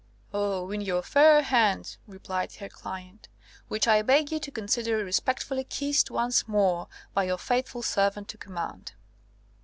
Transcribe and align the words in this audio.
"Oh, 0.33 0.71
in 0.71 0.81
your 0.81 1.03
fair 1.03 1.43
hands," 1.43 1.99
replied 2.07 2.53
her 2.55 2.69
client, 2.69 3.29
"which 3.67 3.87
I 3.87 4.01
beg 4.01 4.31
you 4.31 4.39
to 4.39 4.49
consider 4.49 5.05
respectfully 5.05 5.63
kissed 5.63 6.09
once 6.09 6.47
more 6.47 6.87
by 7.13 7.25
your 7.25 7.37
faithful 7.37 7.83
servant 7.83 8.27
to 8.29 8.37
command." 8.39 8.93